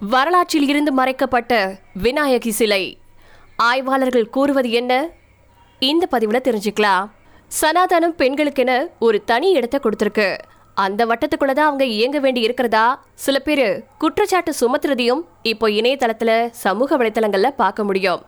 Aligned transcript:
வரலாற்றில் 0.00 0.68
இருந்து 0.68 0.92
மறைக்கப்பட்ட 0.92 1.78
விநாயகி 1.92 2.50
சிலை. 2.50 2.98
ஆய்வாளர்கள் 3.56 4.28
கூறுவது 4.28 4.70
என்ன? 4.70 5.10
இந்த 5.78 6.06
பதிவில் 6.06 6.44
தெரிஞ்சுக்கலாம். 6.44 7.10
சனாதனம் 7.60 8.16
பெண்களுக்கென 8.16 8.86
ஒரு 8.98 9.24
தனி 9.24 9.50
இடத்தை 9.50 9.80
கொடுத்துருக்கு. 9.82 10.38
அந்த 10.74 11.06
வட்டத்துக்குள்ள 11.06 11.52
தான் 11.52 11.66
அவங்க 11.66 11.84
இயங்க 11.84 12.18
வேண்டி 12.18 12.40
இருக்கிறதா? 12.40 13.04
சில 13.14 13.38
பேர் 13.38 13.84
குற்றச்சாட்டு 13.98 14.54
சுமத்துறதையும் 14.60 15.22
இப்போ 15.42 15.68
இணையதளத்துல 15.68 16.50
சமூக 16.50 16.96
வலைத்தளங்களில் 16.96 17.58
பார்க்க 17.62 17.84
முடியும். 17.84 18.22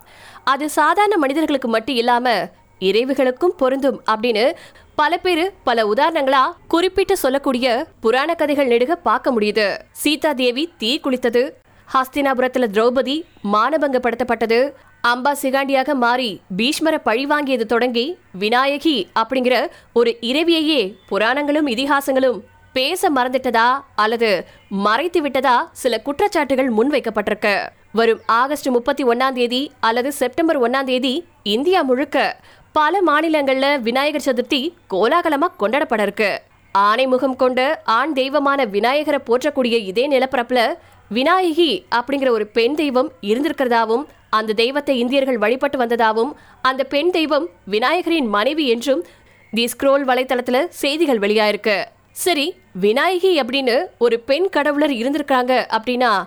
அது 0.44 0.68
சாதாரண 0.68 1.16
மனிதர்களுக்கு 1.16 1.68
மட்டும் 1.68 1.94
இல்லாம 1.94 2.50
இறைவுகளுக்கும் 2.80 3.56
பொருந்தும் 3.56 4.02
அப்படின்னு 4.10 4.52
பல 4.94 5.16
பேர் 5.16 5.52
பல 5.64 5.84
உதாரணங்களா 5.94 6.44
குறிப்பிட்டு 6.68 7.16
சொல்லக்கூடிய 7.16 7.86
புராண 8.00 8.34
கதைகள் 8.34 8.68
நெடுக 8.68 8.92
பார்க்க 8.92 9.32
முடியுது. 9.32 9.78
சீதா 9.92 10.32
தேவி 10.32 10.72
தீ 10.78 11.00
குளித்தது 11.04 11.54
ஹஸ்தினாபுரத்துல 11.94 12.66
திரௌபதி 12.74 13.16
மானபங்கப்படுத்தப்பட்டது. 13.52 14.72
அம்பா 15.08 15.32
சிகாண்டியாக 15.42 15.94
மாறி 15.94 16.40
பீஷ்மர 16.56 16.98
பழி 17.02 17.26
வாங்கியது 17.26 17.64
தொடங்கி 17.64 18.18
விநாயகி 18.32 19.08
அப்படிங்கிற 19.14 19.70
ஒரு 19.92 20.16
இறைவியையே 20.20 20.94
புராணங்களும் 21.08 21.66
இதிகாசங்களும் 21.66 22.38
பேச 22.72 23.10
மறந்துட்டதா 23.10 23.68
அல்லது 23.94 24.44
மறைத்து 24.68 25.22
விட்டதா 25.22 25.68
சில 25.72 26.02
குற்றச்சாட்டுகள் 26.04 26.70
முன்வைக்கப்பட்டிருக்கு. 26.76 27.68
வரும் 27.92 28.20
ஆகஸ்ட் 28.26 28.68
முப்பத்தி 28.68 29.04
ஒன்னாம் 29.04 29.32
தேதி 29.32 29.72
அல்லது 29.80 30.12
செப்டம்பர் 30.12 30.60
ஒன்னாம் 30.60 30.84
தேதி 30.84 31.26
இந்தியா 31.42 31.82
முழுக்க 31.82 32.36
பல 32.72 33.00
மாநிலங்கள்ல 33.06 33.80
விநாயகர் 33.80 34.24
சதுர்த்தி 34.24 34.74
கோலாகலமா 34.90 35.48
கொண்டாடப்பட 35.58 36.02
இருக்கு 36.02 36.42
ஆணை 36.72 37.06
முகம் 37.06 37.36
கொண்ட 37.36 37.82
ஆண் 37.84 38.12
தெய்வமான 38.12 38.64
விநாயகரை 38.64 39.20
போற்றக்கூடிய 39.26 39.76
இதே 39.90 40.10
நிலப்பரப்புல 40.10 40.74
விநாயகி 41.08 41.86
அப்படிங்கிற 41.90 42.28
ஒரு 42.28 42.46
பெண் 42.46 42.74
தெய்வம் 42.74 43.12
இருந்திருக்கிறதாவும் 43.22 44.04
அந்த 44.30 44.52
தெய்வத்தை 44.52 44.98
இந்தியர்கள் 44.98 45.38
வழிபட்டு 45.38 45.78
வந்ததாவும் 45.78 46.32
அந்த 46.62 46.84
பெண் 46.84 47.10
தெய்வம் 47.10 47.48
விநாயகரின் 47.64 48.28
மனைவி 48.28 48.68
என்றும் 48.68 49.04
தி 49.50 49.64
ஸ்க்ரோல் 49.64 50.06
வலைத்தளத்துல 50.06 50.66
செய்திகள் 50.68 51.18
வெளியாயிருக்கு. 51.18 51.84
சரி 52.12 52.54
விநாயகி 52.72 53.40
அப்படின்னு 53.40 53.84
ஒரு 53.98 54.20
பெண் 54.20 54.48
கடவுளர் 54.48 54.90
இருந்திருக்காங்க 54.90 55.52
அப்படின்னா 55.78 56.24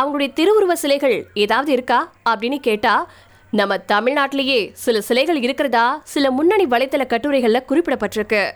அவங்களுடைய 0.00 0.32
திருவுருவ 0.32 0.72
சிலைகள் 0.72 1.26
ஏதாவது 1.34 1.72
இருக்கா 1.72 2.12
அப்படின்னு 2.28 2.56
கேட்டா 2.56 3.08
நம்ம 3.50 3.76
தமிழ்நாட்டிலேயே 3.76 4.70
சில 4.72 5.00
சிலைகள் 5.00 5.42
இருக்கிறதா 5.42 6.00
சில 6.04 6.30
முன்னணி 6.30 6.66
வலைத்தள 6.66 7.04
கட்டுரைகள்ல 7.06 7.60
குறிப்பிடப்பட்டிருக்கு. 7.68 8.50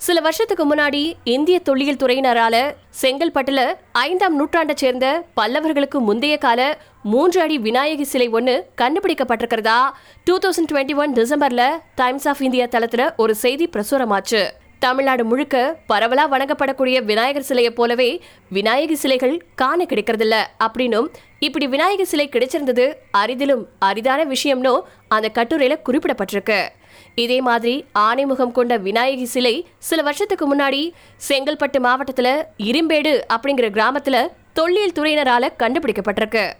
சில 0.00 0.20
வருஷத்துக்கு 0.20 0.74
முன்னாடி 0.74 1.12
இந்திய 1.24 1.60
தொல்லியல் 1.60 1.96
துறையினரால 1.96 2.74
செங்கல்பட்டுல 3.02 3.74
ஐந்தாம் 3.92 4.36
நூற்றாண்டை 4.36 4.74
சேர்ந்த 4.74 5.24
பல்லவர்களுக்கு 5.36 5.98
முந்தைய 5.98 6.38
கால 6.38 6.78
மூன்று 7.02 7.40
அடி 7.40 7.58
விநாயகி 7.58 8.04
சிலை 8.04 8.28
ஒன்று 8.28 8.70
கண்டுபிடிக்கப்பட்டிருக்கிறதா? 8.76 9.90
டூ 10.24 10.38
தௌசண்ட் 10.38 10.70
டுவெண்ட்டி 10.72 10.94
ஒன் 10.94 11.12
டிசம்பர்ல 11.12 11.68
டைம்ஸ் 11.94 12.28
ஆஃப் 12.28 12.42
இந்தியா 12.42 12.64
தளத்துல 12.64 13.16
ஒரு 13.16 13.34
செய்தி 13.34 13.68
பிரசுரமாச்சு. 13.68 14.50
தமிழ்நாடு 14.80 15.24
முழுக்க 15.24 15.76
பரவலா 15.88 16.22
வணங்கப்படக்கூடிய 16.30 17.04
விநாயகர் 17.04 17.42
சிலையை 17.42 17.72
போலவே 17.72 18.22
விநாயகி 18.50 18.94
சிலைகள் 18.94 19.44
காண 19.54 19.84
கிடைக்கிறதில்ல. 19.84 20.36
அப்படின்னும் 20.64 21.06
இப்படி 21.38 21.66
விநாயகர் 21.66 22.06
சிலை 22.06 22.28
கிடைச்சிருந்தது 22.28 22.94
அரிதிலும் 23.18 23.64
அரிதான 23.78 24.24
விஷயம்னு 24.24 24.80
அந்த 25.08 25.30
கட்டுரையில 25.34 25.78
குறிப்பிடப்பட்டிருக்கு. 25.84 26.68
இதே 27.14 27.40
மாதிரி 27.40 27.84
ஆணைமுகம் 27.98 28.52
கொண்ட 28.52 28.76
விநாயகி 28.76 29.24
சிலை 29.24 29.66
சில 29.78 30.02
வருஷத்துக்கு 30.02 30.56
முன்னாடி 30.56 30.90
செங்கல்பட்டு 31.28 31.78
மாவட்டத்துல 31.78 32.42
இரும்பேடு 32.58 33.20
அப்படிங்கிற 33.34 33.68
கிராமத்துல 33.70 34.26
தொல்லியல் 34.52 34.96
துறையினரால 34.98 35.48
கண்டுபிடிக்கப்பட்டிருக்கு. 35.58 36.52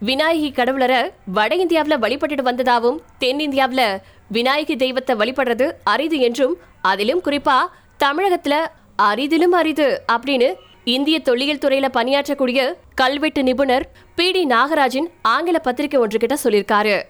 விநாயகி 0.00 0.50
கடவுளரை 0.50 1.10
வட 1.26 1.54
இந்தியாவில் 1.54 1.98
வழிபட்டுட்டு 1.98 2.42
வந்ததாகவும் 2.42 3.02
தென்னிந்தியாவில் 3.18 3.98
விநாயகி 4.28 4.76
தெய்வத்தை 4.76 5.16
வழிபடுறது 5.16 5.72
அரிது 5.84 6.18
என்றும் 6.20 6.56
அதிலும் 6.82 7.22
குறிப்பா 7.22 7.58
தமிழகத்துல 8.04 8.54
அரிதிலும் 9.02 9.54
அரிது 9.60 10.02
அப்படின்னு 10.12 10.54
இந்திய 10.84 11.20
தொல்லியல் 11.20 11.58
துறையில 11.58 11.88
பணியாற்றக்கூடிய 11.92 12.74
கல்வெட்டு 12.94 13.42
நிபுணர் 13.42 13.88
பி 14.14 14.30
டி 14.30 14.46
நாகராஜன் 14.46 15.06
ஆங்கில 15.22 15.58
பத்திரிகை 15.58 16.00
ஒன்றுகிட்ட 16.00 16.34
சொல்லியிருக்காரு. 16.44 17.02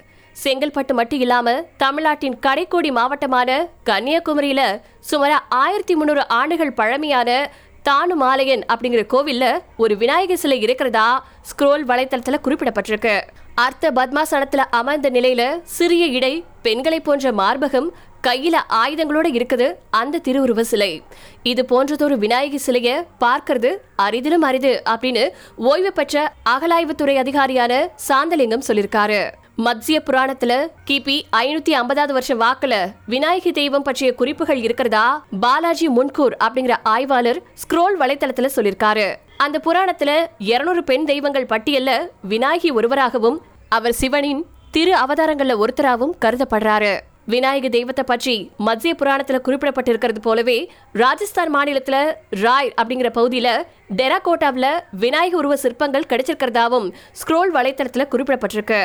செங்கல்பட்டு 0.45 0.93
மட்டும் 0.93 1.21
இல்லாம 1.21 1.53
தமிழ்நாட்டின் 1.77 2.39
கடைக்கோடி 2.47 2.91
மாவட்டமான 2.91 3.69
கன்னியாகுமரியில 3.85 4.81
சுமார் 5.01 5.45
ஆயிரத்தி 5.49 5.95
முந்நூறு 5.95 6.29
ஆண்டுகள் 6.29 6.73
பழமையான 6.73 7.51
தானுமாலையன் 7.89 8.63
அப்படிங்கிற 8.75 9.03
கோவில்ல 9.13 9.59
ஒரு 9.77 9.97
விநாயகர் 9.97 10.37
சிலை 10.37 10.61
இருக்கிறதா 10.61 11.27
ஸ்க்ரோல் 11.51 11.85
வலைத்தளத்துல 11.87 12.39
குறிப்பிடப்பட்டிருக்கு. 12.45 13.21
அர்த்த 13.65 13.91
பத்மாசனத்துல 13.91 14.62
அமர்ந்த 14.71 15.11
நிலையில 15.11 15.43
சிறிய 15.62 16.06
இடை 16.06 16.44
பெண்களை 16.62 17.00
போன்ற 17.00 17.31
மார்பகம் 17.33 17.87
கையில 18.27 18.56
ஆயுதங்களோட 18.81 19.27
இருக்குது 19.39 19.67
அந்த 19.91 20.19
திருவுருவ 20.19 20.61
சிலை. 20.61 21.03
இது 21.43 21.62
போன்றதொரு 21.71 22.16
விநாயகி 22.16 22.61
சிலைய 22.66 22.91
பார்க்கறது 23.21 23.71
அரிதிலும் 24.03 24.45
அரிது 24.49 24.83
அப்படின்னு 24.84 25.25
ஓய்வு 25.56 25.93
பெற்ற 25.93 26.33
அகலாய்வுத்துறை 26.50 27.16
அதிகாரியான 27.16 27.72
சாந்தலிங்கம் 28.09 28.66
சொல்லியிருக்காரு. 28.69 29.21
மத்திய 29.56 30.03
புராணத்துல 30.06 30.53
கிபி 30.87 31.22
ஐநூத்தி 31.37 31.71
ஐம்பதாவது 31.71 32.12
வருஷம் 32.12 32.41
வாக்குல 32.41 32.93
விநாயகி 33.06 33.53
தெய்வம் 33.53 33.83
பற்றிய 33.83 34.15
குறிப்புகள் 34.15 34.56
இருக்கிறதா? 34.56 35.27
பாலாஜி 35.41 35.89
முன்கூர் 35.89 36.37
அப்படிங்கிற 36.44 36.75
ஆய்வாளர் 36.83 37.41
ஸ்க்ரோல் 37.55 37.97
வலைத்தளத்துல 38.00 38.49
சொல்லியிருக்காரு 38.56 39.15
அந்த 39.37 39.61
புராணத்துல 39.65 40.27
இருநூறு 40.39 40.84
பெண் 40.84 41.05
தெய்வங்கள் 41.05 41.47
பட்டியல்ல 41.47 42.09
விநாயகி 42.22 42.71
ஒருவராகவும் 42.71 43.41
அவர் 43.69 43.93
சிவனின் 43.93 44.47
திரு 44.71 44.95
அவதாரங்கள்ல 44.95 45.65
ஒருத்தராகவும் 45.65 46.16
கருதப்படுறாரு. 46.21 47.00
விநாயக 47.27 47.69
தெய்வத்தை 47.69 48.05
பற்றி 48.05 48.35
மத்திய 48.57 48.95
புராணத்தில் 48.95 49.43
குறிப்பிடப்பட்டிருக்கிறது 49.45 50.21
போலவே 50.23 50.57
ராஜஸ்தான் 50.93 51.51
மாநிலத்தில் 51.51 52.17
ராய் 52.43 52.71
அப்படிங்கிற 52.83 53.09
பகுதியில 53.19 53.49
டெராகோட்டாவில் 53.97 54.69
விநாயக 55.01 55.37
உருவ 55.37 55.57
சிற்பங்கள் 55.57 56.09
கிடைச்சிருக்கிறதாவும் 56.09 56.87
ஸ்க்ரோல் 57.21 57.53
வலைத்தளத்துல 57.55 58.07
குறிப்பிடப்பட்டிருக்கு. 58.13 58.81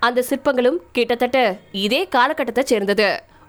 அந்த 0.00 0.24
சிற்பங்களும் 0.30 0.78
கிட்டத்தட்ட 0.92 1.38
இதே 1.86 2.02
காலகட்டத்தை 2.08 2.64
சேர்ந்தது. 2.64 3.08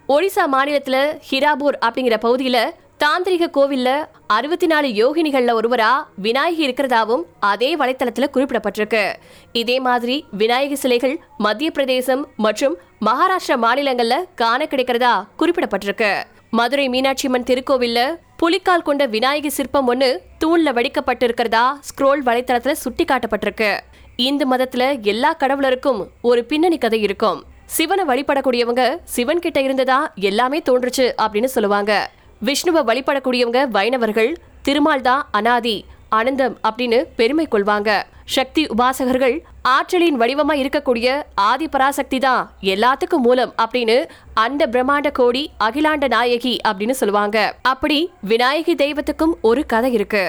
ஒடிசா 0.10 0.46
மாநிலத்தில் 0.46 1.02
ஹிராபூர் 1.30 1.78
அப்படிங்கிற 1.86 2.18
பகுதியில 2.22 2.58
தாந்திரிக 3.06 3.46
கோவில்ல 3.58 3.90
அறுபத்தி 4.28 4.66
நாலு 4.66 4.88
யோகினிகள்ல 4.88 5.54
ஒருவரா 5.60 5.90
விநாயகி 6.16 6.68
இருக்கிறதாவும் 6.68 7.24
அதே 7.40 7.78
வலைத்தளத்துல 7.78 8.28
குறிப்பிடப்பட்டிருக்கு. 8.34 9.14
இதே 9.52 9.80
மாதிரி 9.80 10.26
விநாயகி 10.32 10.76
சிலைகள் 10.76 11.20
மத்திய 11.38 11.72
பிரதேசம் 11.72 12.28
மற்றும் 12.36 12.78
மகாராஷ்டிரா 13.06 13.58
மாநிலங்கள்ல 13.66 14.16
காண 14.36 14.66
கிடைக்கிறதா 14.66 15.14
குறிப்பிடப்பட்டிருக்கு. 15.40 16.24
மதுரை 16.50 16.90
மீனாட்சி 16.90 17.28
அம்மன் 17.28 17.44
திருக்கோவில்ல 17.44 18.00
புலிக்கால் 18.38 18.88
கொண்ட 18.88 19.06
விநாயகி 19.06 19.50
சிற்பம் 19.50 19.88
ஒன்று 19.88 20.22
தூண்ல 20.46 20.74
வடிக்கப்பட்டிருக்கிறதா 20.78 21.66
ஸ்க்ரோல் 21.90 22.24
வலைத்தளத்துல 22.26 22.72
சுட்டி 22.72 23.06
காட்டப்பட்டிருக்கு 23.06 23.80
இந்து 24.16 24.56
மதத்துல 24.56 25.02
எல்லா 25.02 25.36
கடவுளருக்கும் 25.40 26.08
ஒரு 26.22 26.44
பின்னணி 26.46 26.78
கதை 26.78 27.02
இருக்கும். 27.02 27.44
சிவனை 27.66 28.06
வழிபடக்கூடியவங்க 28.12 28.98
சிவன் 29.04 29.40
கிட்ட 29.40 29.62
இருந்ததா 29.62 30.14
எல்லாமே 30.16 30.62
தோன்றுச்சு 30.70 31.08
அப்படின்னு 31.24 31.56
சொல்லுவாங்க. 31.58 32.12
விஷ்ணுவை 32.41 32.84
வழிபடக்கூடியவங்க 32.90 33.62
வைணவர்கள் 33.78 34.31
திருமால் 34.68 35.06
தான் 35.09 35.25
அனாதி 35.31 35.78
ஆனந்தம் 36.18 36.56
அப்படின்னு 36.68 37.00
பெருமை 37.19 37.46
கொள்வாங்க. 37.53 37.90
சக்தி 38.35 38.62
உபாசகர்கள் 38.73 39.35
ஆற்றலின் 39.62 40.18
வடிவமா 40.22 40.53
இருக்கக்கூடிய 40.62 41.07
ஆதி 41.50 41.68
பராசக்தி 41.68 42.19
தான் 42.19 42.50
எல்லாத்துக்கும் 42.73 43.25
மூலம் 43.28 43.51
அப்படின்னு 43.63 43.97
அந்த 44.46 44.68
பிரம்மாண்ட 44.73 45.12
கோடி 45.19 45.44
அகிலாண்ட 45.68 46.07
நாயகி 46.16 46.56
அப்படின்னு 46.68 46.96
சொல்லுவாங்க. 47.01 47.38
அப்படி 47.62 48.00
விநாயகி 48.31 48.75
தெய்வத்துக்கும் 48.84 49.35
ஒரு 49.41 49.63
கதை 49.66 49.91
இருக்கு. 49.94 50.25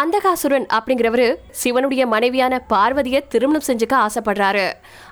அந்தகாசுரன் 0.00 0.66
அப்படிங்கிறவரு 0.76 1.26
சிவனுடைய 1.60 2.06
மனைவியான 2.06 2.54
பார்வதியை 2.72 3.20
திருமணம் 3.28 3.64
செஞ்சுக்க 3.66 3.94
ஆசைப்படுறாரு. 4.06 4.64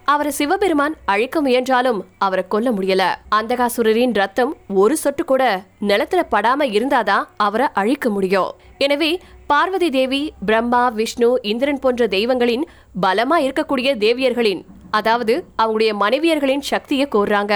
அவரை 0.04 0.32
சிவபெருமான் 0.32 0.94
அழிக்க 1.04 1.40
முயன்றாலும் 1.40 2.00
அவரை 2.18 2.44
கொல்ல 2.48 2.70
முடியல. 2.70 3.04
அந்தகாசுரரின் 3.36 4.14
ரத்தம் 4.14 4.52
ஒரு 4.74 4.96
சொட்டு 4.96 5.24
கூட 5.24 5.62
நிலத்துல 5.80 6.22
படாம 6.30 6.68
இருந்தாதான் 6.76 7.24
அவரை 7.36 7.66
அழிக்க 7.72 8.08
முடியும். 8.10 8.50
எனவே 8.78 9.20
பார்வதி 9.46 9.90
தேவி 9.90 10.22
பிரம்மா 10.46 10.88
விஷ்ணு 10.88 11.38
இந்திரன் 11.42 11.78
போன்ற 11.78 12.06
தெய்வங்களின் 12.06 12.66
பலமா 13.02 13.38
இருக்கக்கூடிய 13.46 13.90
தேவியர்களின் 14.04 14.64
அதாவது 14.90 15.44
அவங்களுடைய 15.62 15.92
மனைவியர்களின் 16.00 16.66
சக்தியை 16.72 17.06
கோர்றாங்க. 17.14 17.54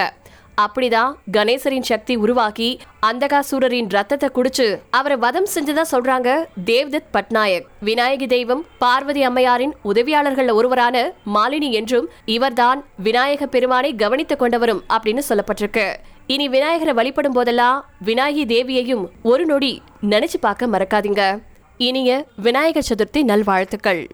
அப்படிதான் 0.58 1.12
கணேசரின் 1.32 1.80
சக்தி 1.80 2.16
உருவாக்கி 2.16 2.80
அந்தகாசூரரின் 3.06 3.88
ரத்தத்தை 3.88 4.28
குடிச்சு 4.28 4.78
அவரை 4.90 5.16
வதம் 5.16 5.46
செஞ்சதா 5.54 5.82
சொல்றாங்க 5.90 6.44
தேவ்தத் 6.66 7.08
பட்நாயக். 7.12 7.66
விநாயகி 7.80 8.26
தெய்வம் 8.26 8.64
பார்வதி 8.78 9.22
அம்மையாரின் 9.22 9.74
உதவியாளர்கள் 9.84 10.52
ஒருவரான 10.52 11.12
மாலினி 11.34 11.70
என்றும் 11.70 12.08
இவர்தான் 12.24 12.84
விநாயக 12.96 13.46
பெருமானை 13.46 13.94
கவனித்துக் 13.94 14.42
கொண்டவரும் 14.42 14.80
அப்படின்னு 14.88 15.20
சொல்லப்பட்டிருக்கு. 15.28 15.94
இனி 16.26 16.48
விநாயகரை 16.48 16.94
வழிபடும் 16.94 17.32
போதெல்லாம் 17.32 17.84
விநாயகி 18.00 18.44
தேவியையும் 18.46 19.08
ஒரு 19.22 19.46
நொடி 19.46 19.82
நினைச்சு 20.02 20.36
பார்க்க 20.40 20.66
மறக்காதீங்க. 20.66 21.42
இனிய 21.76 22.24
விநாயகர் 22.36 22.86
சதுர்த்தி 22.88 23.22
நல்வாழ்த்துக்கள். 23.22 24.06